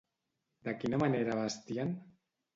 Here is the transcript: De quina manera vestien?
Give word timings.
De 0.69 0.73
quina 0.79 1.01
manera 1.03 1.37
vestien? 1.43 1.95